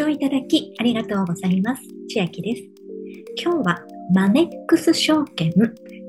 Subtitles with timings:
[0.00, 1.82] 聴いただきありがとうございます。
[2.08, 2.62] 千秋です。
[3.36, 3.82] 今日は
[4.14, 5.52] マネックス証券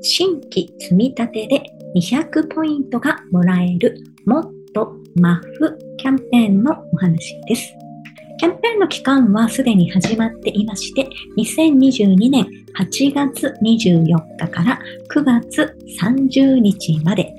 [0.01, 1.63] 新規積み立てで
[1.97, 7.73] 200ポイントがもらえるもっとマフキャンペーンのお話です。
[8.39, 12.47] キャンペーンの期間はすでに始まっていまして、2022年
[12.79, 14.79] 8月24日から
[15.13, 17.35] 9月30日まで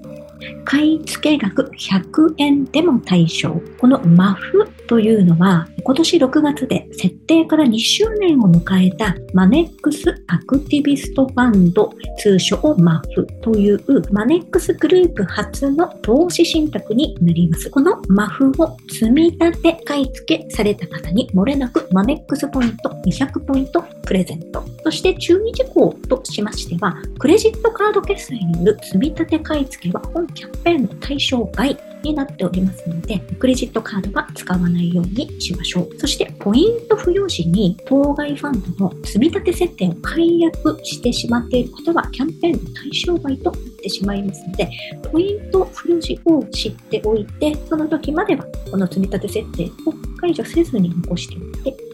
[0.66, 3.58] 買い付け額100円でも対象。
[3.80, 17.70] このマフというのは、今年6月で設定から2周年を迎えたマネックスアクティビストファンド、通称マフというマネックスグループ初の投資信託になります。
[17.70, 24.62] このマフを積み立て買い付けされた方に漏れなくマネックスポイント200ポイントプレゼント。
[24.84, 35.98] そして注意事項としましては、クレジットカード決済による積み立て買い付けは本キャンペーンの対象外になっておりますので、クレジットカードは使わないようにしましょう。
[35.98, 44.68] そして、ポイント付与時に当該ファンドの積み立て設定を解約してしまっていることは、キャンペーンの対象外となってしまいますので、
[45.10, 51.91] ポイント付与時を知っておいて、その時まではこの積み立て設定を解除せずに残しておいて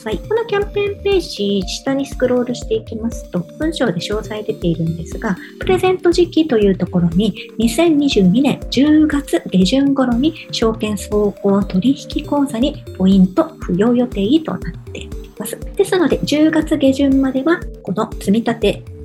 [0.00, 0.18] さい。
[0.18, 15.58] このキャンペーンページ、下にスクロールしていきますと、文章で詳細出ているんですが、プレゼント時期というところに、2022年10月下旬頃に証券総合取引口座にポイント付与予定となっています。
[15.76, 18.54] ですので、10月下旬までは、この積立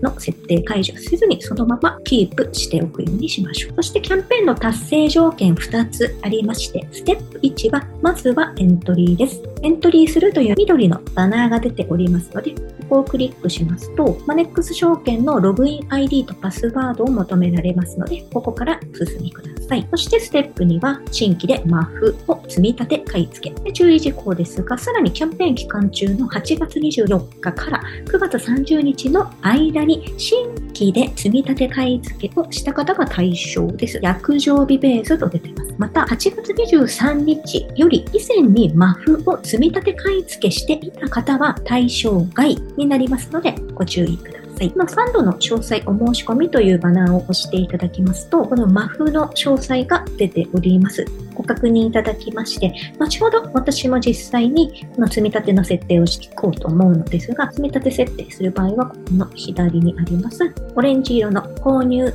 [0.06, 3.74] の設定解除せずにそのままキープしておくようにしましょう。
[3.78, 9.42] そしてキャンペーンの達成条件2つありまして、ステップ1は、まずはエントリーです。
[9.64, 19.55] エントリーするという緑のバナーが出ておりますので、ここをクリックしますと、マネックス証券のログイン ID とパスワードを求められますので、ここから進みください。
[19.92, 23.72] そしてステップ2は、新規でマフを積み立て買い付け。
[23.72, 34.00] 注意事項ですが、さらにキャンペーン期間中の8月24日から9月30日の間に新規で積み立て買い付けをした方が対象です。
[34.02, 35.76] 約定日ベースと出ています。
[35.78, 44.35] また、8月23日より以前にマフを積み立て買い付けしていた方は対象外になりますので、ご注意ください。
[44.56, 44.74] さい。
[44.76, 51.06] まあ、ファンドの詳細お申し込みというバナーを押していただきますと、このマフの詳細が出ております。
[51.34, 62.14] ご確認いただきまして、後ほど私も実際にこの積み立ての設定をしていこうと思うのですが、積み立て設定する場合は、ここの左にあります、オレンジ色の購入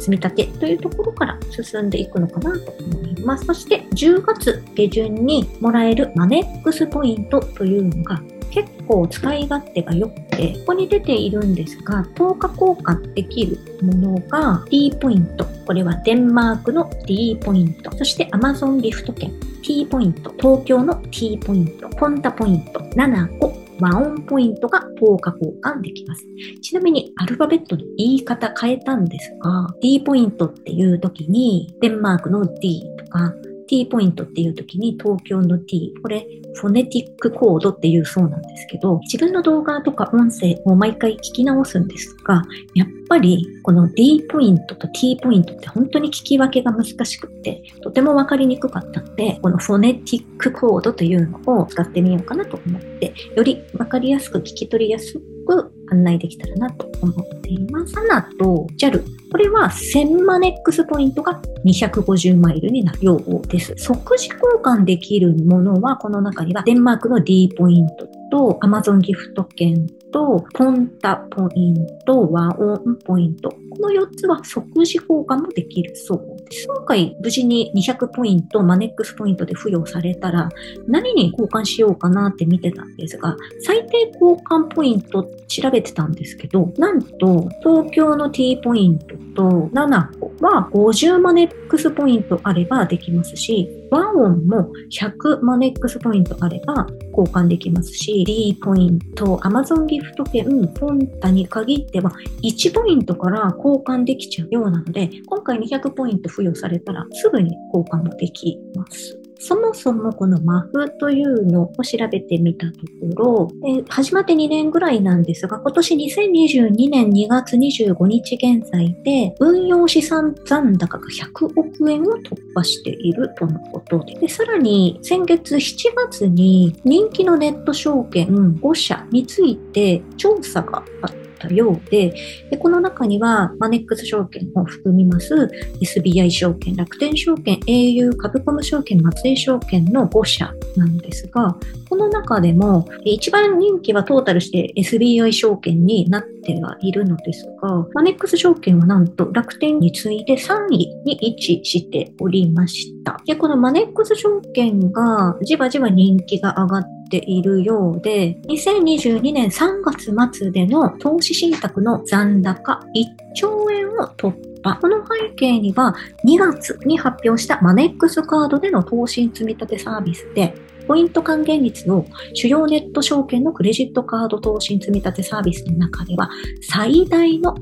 [0.00, 3.44] 積み立てというところから進んでいくのかなと思います。
[3.44, 8.20] そして10月下旬にもらえるマネックスポイントというのが
[8.50, 15.44] 結構使い勝手が良くて、ここに出ているんですが、10日交換できるものが D ポイント。
[15.66, 17.90] これはデンマークの D ポイント。
[17.96, 19.32] そして Amazon ギフト券
[19.62, 20.32] T ポイント。
[20.38, 21.88] 東京の T ポイント。
[21.90, 22.80] ポンタポイント。
[22.80, 23.60] 7個。
[23.80, 26.24] 和音ポイントが10日交換できます。
[26.60, 33.32] ちなみにアルファベットの言い方変えたんですが、D ポイントっていう時にデンマークの D とか、
[33.70, 42.42] T ポイントっていう時に東京の T、これフォネティックコードっていうそうなんですけど、自分の動画とか音声を毎回聞き直すんですが、
[42.74, 55.14] やっぱりこの D ポイントと T ポイントって本当に聞き分けが難しくって、とてもわかりにくかったので、このフォネティックコードというのを使ってみようかなと思って、よりわかりやすく聞き取りやす
[55.46, 57.94] く案内できたらなと思っています。
[57.94, 59.19] ANA と JAL。
[59.30, 63.74] これは1000マネックスポイントが250マイルになるようです。
[63.76, 73.50] 即時交換できるものはこの中にはデンマークの D ポイントと Amazon ギフト券とポンタポイント、和音ポイント。
[73.50, 80.48] この4つは即時交換もできるそう今回無事に200ポイント、マネックスポイントで付与されたら
[80.88, 96.86] 何に交換しようかなって見てたんですが、最低交換ポイント調べてたんですけど、なんと東京の T ポイントと7個は50マネックスポイントあればできますし、ワンオンも100マネックスポイントあれば
[97.16, 109.19] 交換できますし、D ポイント、Amazon ギフト券、ポンタに限っては1ポイントから交換できちゃうようなので、今回200ポイント付与されたらすぐに交換もできます。
[109.40, 112.72] そもそもこのマフというのを調べてみたと
[113.16, 132.14] ころ、え始まって2年ぐらいなんですが、今年2022年2月25日現在で、運用資産残高が100億円を突破しているとのことで、でさらに先月7月に人気のネット証券5社について調査があって、ったようで、
[132.50, 135.34] でこの中にはマネックス証券を含みます
[135.80, 141.56] SBI 証券、楽天証券、au 株コム証券、松江証券の5社なんですが、
[141.88, 153.20] この中でも一番人気はトータルして SBI 証券になってはいるのですが、マネックス証券はなんと楽天に次いで3位に位置しておりました。
[153.26, 164.76] で、このマネックス証券がじわじわ人気が上がってているようで、2022年3月末での投資信託の残高1兆円を突破。
[164.76, 170.54] この背景には2月に発表したマネックスカードでの投資積立サービスで
[170.86, 172.04] ポイント還元率の
[172.34, 176.28] 主要ネット証券のクレジットカード投資積立サービスの中では
[176.68, 177.54] 最大の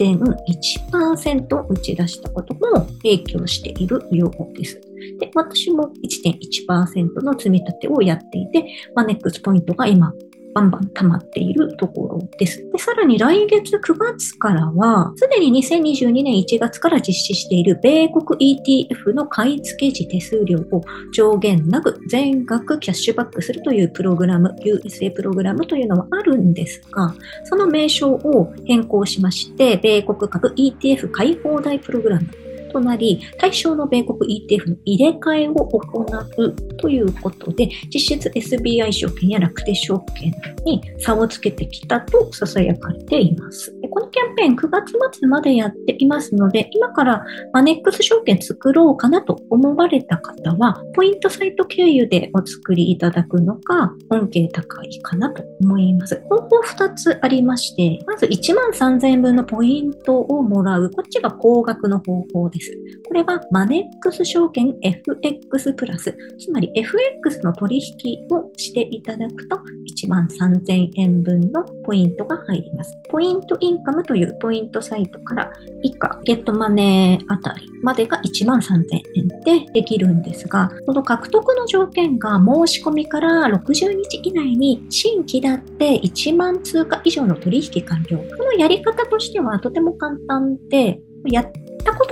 [0.00, 4.91] 1.1%を打ち出したことも影響しているようです。
[5.18, 10.12] で、私も1.1%の積み立てをやっていて、マネックスポイントが今
[10.54, 12.64] バンバン溜まっているところです。
[12.72, 20.82] でさらに来月9月からは、すでに2022年1月から実施している米国 ETF の買い付け時手数料を
[21.12, 27.14] 上限なく全額キャッシュバックするというプログラム、USA プログラムというのはあるんですが、
[27.44, 32.41] その名称を変更しまして、米国株 ETF 買い放題プログラム
[32.72, 36.06] となり、対象の米国 ETF の入れ替えを行
[36.38, 40.32] うということで、実質 SBI 証券や楽天証券
[40.64, 43.72] に差をつけてきたと囁かれています。
[43.90, 56.22] このキャンペーン9月末までやっていますので、今からマネックス証券作ろうかなと思われた方は、ポイントサイト経由でお作りいただくのが恩恵高いかなと思います。
[56.28, 60.90] 方法2つありまして、まず1万3000円分のポイントをもらう。
[60.90, 62.61] こっちが高額の方法です。。
[63.06, 69.56] これはマネックス証券 FX プラス、つまり FX の取引をしていただくと
[70.04, 72.94] 1万3000円分のポイントが入ります。
[73.08, 88.18] ポイントインカムというポイントサイトから以下、ゲットマネーあたりまでが1万3000円でできるんですが、この獲得の条件が申し込みから60日以内に新規だって1万通貨以上の取引完了。
[88.18, 91.50] このやり方としてはとても簡単で、やっ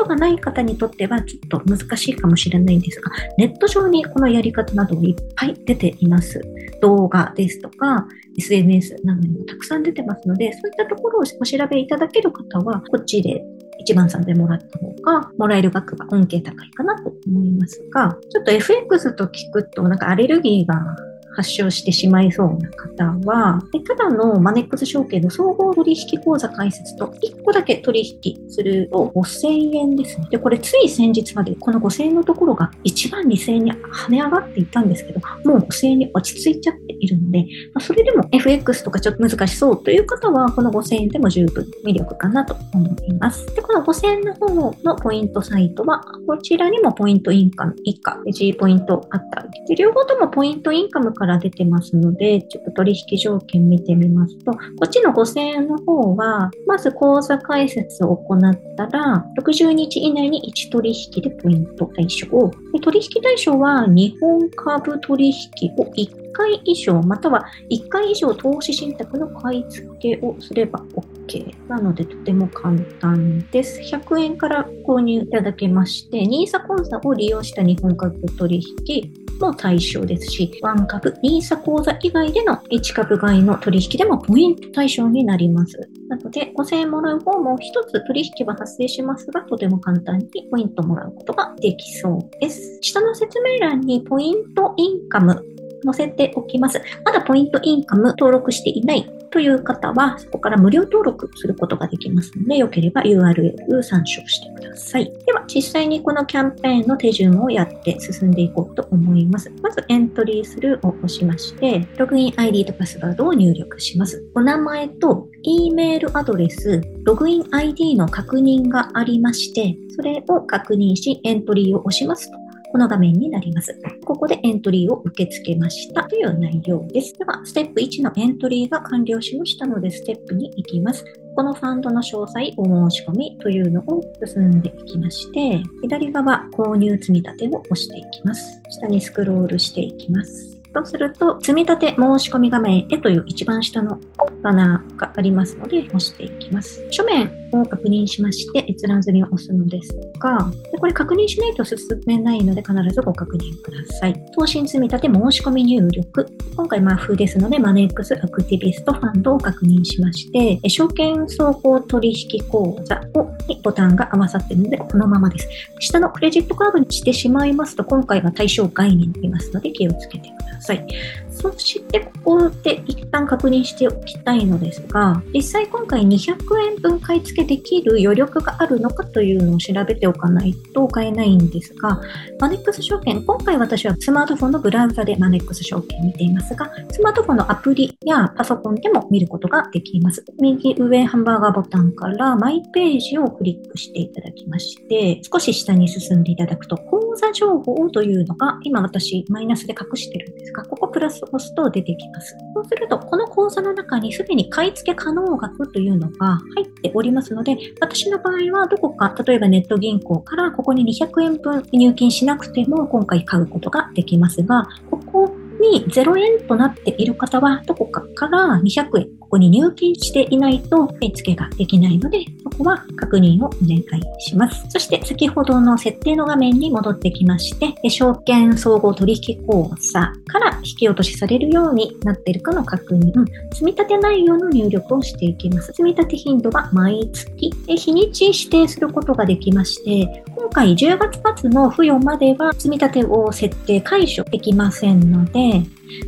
[0.00, 6.40] ことがない方にとってはちょっと難しいかもしれないんですが、ネット上にこのやり方などいっぱい出ています。
[6.80, 8.06] 動画ですとか、
[8.38, 13.42] SNS などにもたくさん出てますので、そういったところをお調べいただける方は、こっちで
[13.86, 20.96] 1番さんでもらった方が、もらえる額が恩恵高いかなと思いますが、ちょっと FX と聞くと、なんかアレルギーが
[21.40, 30.28] 発症してしまいそうな方は、ただのマネックス証券の総合取引口座開設と1個だけ取引すると5000円ですね。
[30.30, 43.46] で、これつい先日までこの5000円のところが1万2000円に跳ね上がっていたんですけど、もう5000円に落ち着いちゃっているので、まあ、それでも FX とかちょっと難しそうという方は、この5000円でも十分魅力かなと思います。
[43.54, 58.40] で、この5000円の方のポイントサイトは、こちらにもポイントインカム以下、G ポイントあったり、で両方ともポイントインカムから出てますので、ちょっと取引条件見てみますと、こっちの5000円の方は、まず口座開設を行っ
[58.76, 62.50] たら、60日以内に1取引でポイント対象を、
[62.82, 65.34] 取引対象は日本株取引
[65.76, 70.80] を1回以上、または1回以上投資信託の買い付けをすれば
[71.26, 71.54] OK。
[71.68, 73.80] なのでとても簡単です。
[73.80, 85.78] 100円から購入いただけまして、NISA 口座を利用した日本株取引、も対象ですし、ワン株、ニーサ口座以外での1株買いの取引でもポイント対象になります。
[86.08, 92.78] なので、5000円もらう方も一つ取引は発生しますが、とても簡単にポイントもらうことができそうです。
[92.82, 95.44] 下の説明欄にポイントインカム
[95.84, 96.80] 載せておきます。
[97.04, 105.04] まだポイントインカム登録していないという方は、そこから無料登録することができますので、よければ URL 参照してください。
[105.24, 109.50] では、実際にこのキャンペーンの手順をやって進んでいこうと思います。
[109.62, 114.24] まず、エントリーするを押しまして、ログイン ID とパスワードを入力します。
[114.34, 122.39] お名前と E メールアドレス、ログイン ID の確認がありまして、それを確認し、エントリーを押しますと
[122.70, 123.76] この画面になります。
[124.04, 127.16] ここでエントリーを受け付けましたという内容です。
[127.18, 131.04] では、ステップ1のエントリーが完了しましたので、ステップに行きます。
[131.34, 138.60] このファンドの詳細、お申し込みというのを進んでいきまして、左側、購入積立を押していきます。
[138.68, 140.60] 下にスクロールしていきます。
[140.72, 143.98] とすると、積立申し込み画面へという一番下の
[144.42, 146.86] バナーがありますので、押していきます。
[146.90, 154.14] 書面を確認しまして、閲覧済みを押すのですが、でこれ確認しないと進めないので必ずご確認ください。
[154.36, 156.26] 投資積立申し込み入力。
[156.56, 165.48] 今回マフですので、マネックスアクティビストファンドを確認しまして、証券総合取引口座をにボタンが合わさっているので、このままです。
[165.78, 170.86] 下のクレジットカードにしてしまいますと、今回は対象外になりますので、気をつけてください。
[171.30, 176.36] そして、ここで一旦確認しておきたいのですが、実際今回200
[176.68, 182.00] 円分買い付けできる余力があるのかというのを調べておかないと買えないんですが、
[182.38, 190.24] マネックス証券、今回私はスマートフォンのブラウザでマネックス証券見ていますが、スマートフォンのアプリやパソコンでも見ることができます。
[190.40, 196.76] 右上ハンバーガーボタンからマイページをクリックしていただきまして、少し下に進んでいただくと、
[197.10, 202.36] 口座情報というのが、今私マイナスで隠してるんですが、ここプラス押すと出てきます。
[202.54, 222.24] そうすると、この口座の中にすでに買い付け可能額というのが入っておりますので、私の場合はどこか、例えばネット銀行からここに200円分入金しなくても今回買うことができますが、ここに0円となっている方はどこかから200円ここに入金していないと買い付けができないので、
[222.60, 223.84] こは確認をお願い
[224.20, 224.64] します。
[224.68, 233.12] そして先ほどの設定の画面に戻ってきまして、証券総合取引口座から引き落としされるようになっているかの確認、
[233.52, 235.68] 積み立て内容の入力をしていきます。
[235.68, 245.62] 積み立て頻度は毎月、日にち指定することができまして、今回10月末の付与までは積み立てを設定解除できませんので、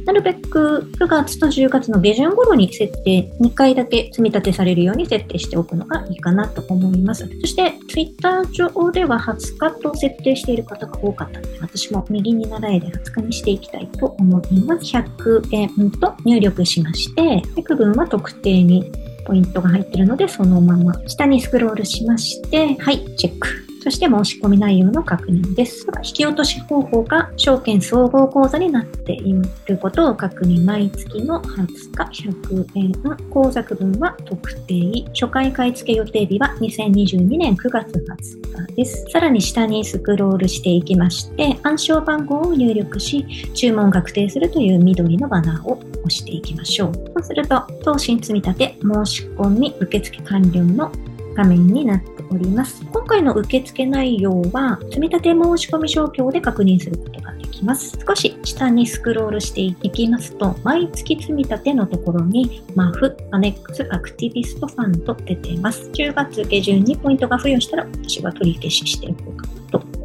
[0.07, 7.29] なるべく9月と10月の下旬頃に設定、2回だけ積み立てされるように設定しておくのがいいかなと思います。
[7.41, 14.97] そして、Twitter 上では20日と設定している方が多かったので、私も右に習いで20日にしていきたいと思います。
[14.97, 18.91] 100円と入力しまして、区分は特定に
[19.25, 23.72] ポイントが入っているので、そのまま下にスクロールしまして、はい、チェック。
[23.83, 25.85] そして申し込み内容の確認です。
[26.05, 29.35] 引き落とし方法が証券総合口座になってい
[29.67, 30.65] ることを確認。
[30.65, 31.67] 毎月の20
[32.13, 32.93] 日100円。
[33.29, 35.05] 口座区分は特定。
[35.09, 39.05] 初回買付予定日は2022年9月20日です。
[39.11, 46.93] さらに下にスクロールしていきまして、暗証番号を入力し、注文確定するという緑のバナーを押していきましょう。
[46.95, 50.93] そうすると、投資積立申し込み受付完了の
[51.35, 52.85] 画面になっております。
[52.93, 57.99] 今回の受付内容は、積立申し込み状況で確認することができます。
[58.07, 65.91] 少し下にスクロールしていきますと、毎月積立のところに、マフ、アネックス、アクティビストファンド出ています。
[65.91, 69.62] 10月下旬にポイントが付与したら、私は取り消ししておこうかな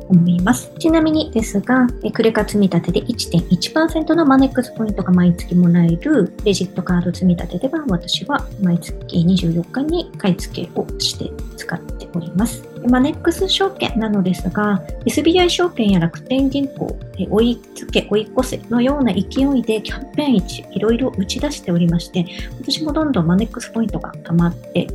[0.10, 0.72] 思います。
[0.80, 12.64] ちなみにですが、クレカ積み立てで1.1%のマネックスポイントが毎月もらえるクレジットカード積み立てでは、私は毎月24日に買い付けをして使っております。
[12.90, 16.98] マネックス証券なのですが、SBI 証券や楽天銀行、
[17.30, 22.26] 追いつけ、追い越せのような勢いでキャンペーン1いろいろ打ち出しておりまして、
[22.62, 24.88] 私もどんどんマネックスポイントが溜まって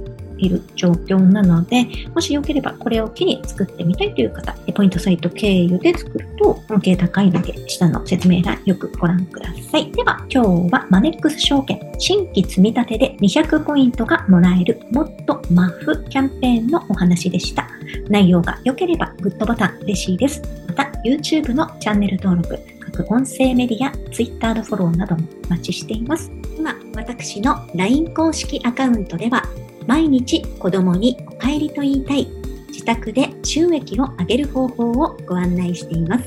[0.44, 9.90] いる状況なので、もしよければこれを機に作ってみたいという方、ポイントサイト経由で作ると恩恵高いので、下の説明欄よくご覧ください。
[9.92, 17.68] では、今日はマネックス証券新規積み立てで200ポイントがもらえるもっとマフキャンペーンのお話でした。
[18.08, 20.42] 内容が良ければグッドボタン嬉しいです。
[20.68, 26.30] また、YouTube のチャンネル登録、各音声メディア、Twitter のフォローなどもお待ちしています。
[26.56, 29.42] 今、私の LINE 公式アカウントでは、
[29.86, 32.26] 毎日子供にお帰りと言いたい
[32.68, 36.24] 自宅で収益を上げる方法をご案内しています。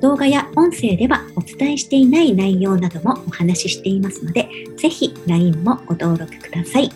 [0.00, 6.90] 動画や音声ではお伝えしていない内容などもお話ししていますので、ぜひ LINE もご登録ください。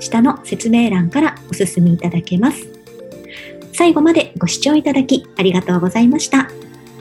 [0.00, 2.68] 下の説明欄からお進みいただけます。
[3.72, 6.50] 最後までご視聴いただきありがとうございました。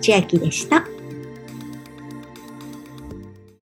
[0.02, 0.86] 千秋でした。